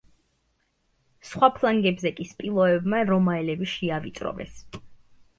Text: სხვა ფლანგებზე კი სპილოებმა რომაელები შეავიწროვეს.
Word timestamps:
სხვა 1.31 1.49
ფლანგებზე 1.57 2.11
კი 2.19 2.25
სპილოებმა 2.29 3.01
რომაელები 3.11 3.67
შეავიწროვეს. 3.75 4.57